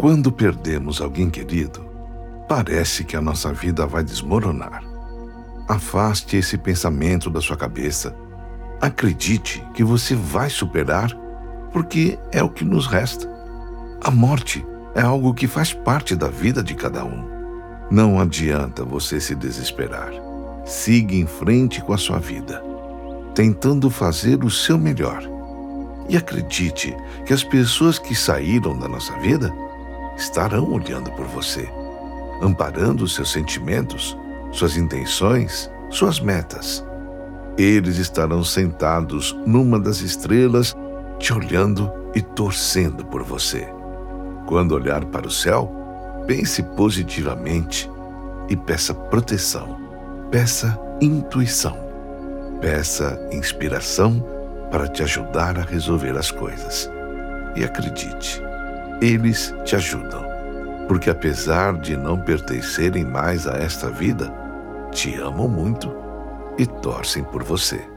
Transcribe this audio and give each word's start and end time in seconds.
Quando 0.00 0.32
perdemos 0.32 0.98
alguém 0.98 1.28
querido, 1.28 1.86
parece 2.48 3.04
que 3.04 3.14
a 3.18 3.20
nossa 3.20 3.52
vida 3.52 3.86
vai 3.86 4.02
desmoronar. 4.02 4.82
Afaste 5.68 6.38
esse 6.38 6.56
pensamento 6.56 7.28
da 7.28 7.38
sua 7.38 7.54
cabeça. 7.54 8.16
Acredite 8.80 9.62
que 9.74 9.84
você 9.84 10.14
vai 10.14 10.48
superar, 10.48 11.14
porque 11.70 12.18
é 12.32 12.42
o 12.42 12.48
que 12.48 12.64
nos 12.64 12.86
resta. 12.86 13.28
A 14.02 14.10
morte 14.10 14.66
é 14.94 15.02
algo 15.02 15.34
que 15.34 15.46
faz 15.46 15.74
parte 15.74 16.16
da 16.16 16.28
vida 16.28 16.62
de 16.62 16.74
cada 16.74 17.04
um. 17.04 17.28
Não 17.90 18.18
adianta 18.18 18.82
você 18.86 19.20
se 19.20 19.34
desesperar. 19.34 20.10
Siga 20.64 21.14
em 21.14 21.26
frente 21.26 21.82
com 21.82 21.92
a 21.92 21.98
sua 21.98 22.18
vida, 22.18 22.64
tentando 23.34 23.90
fazer 23.90 24.42
o 24.42 24.50
seu 24.50 24.78
melhor. 24.78 25.22
E 26.08 26.16
acredite 26.16 26.96
que 27.26 27.34
as 27.34 27.44
pessoas 27.44 27.98
que 27.98 28.14
saíram 28.14 28.78
da 28.78 28.88
nossa 28.88 29.12
vida 29.18 29.52
estarão 30.20 30.70
olhando 30.70 31.10
por 31.12 31.26
você, 31.26 31.68
amparando 32.40 33.08
seus 33.08 33.32
sentimentos 33.32 34.16
suas 34.52 34.76
intenções, 34.76 35.70
suas 35.90 36.20
metas. 36.20 36.84
Eles 37.56 37.98
estarão 37.98 38.42
sentados 38.42 39.36
numa 39.46 39.78
das 39.78 40.00
estrelas, 40.00 40.74
te 41.18 41.32
olhando 41.32 41.92
e 42.14 42.22
torcendo 42.22 43.04
por 43.04 43.22
você. 43.22 43.68
Quando 44.46 44.72
olhar 44.72 45.04
para 45.06 45.26
o 45.26 45.30
céu, 45.30 45.70
pense 46.26 46.62
positivamente 46.62 47.90
e 48.48 48.56
peça 48.56 48.94
proteção, 48.94 49.78
peça 50.30 50.78
intuição, 51.00 51.76
peça 52.60 53.20
inspiração 53.32 54.24
para 54.70 54.88
te 54.88 55.02
ajudar 55.02 55.58
a 55.58 55.62
resolver 55.62 56.16
as 56.16 56.30
coisas. 56.30 56.90
E 57.56 57.64
acredite, 57.64 58.42
eles 59.00 59.54
te 59.64 59.74
ajudam, 59.74 60.24
porque 60.86 61.10
apesar 61.10 61.78
de 61.78 61.96
não 61.96 62.18
pertencerem 62.20 63.04
mais 63.04 63.46
a 63.46 63.56
esta 63.56 63.88
vida, 63.88 64.32
te 64.92 65.14
amam 65.16 65.48
muito 65.48 65.92
e 66.58 66.66
torcem 66.66 67.24
por 67.24 67.42
você. 67.42 67.89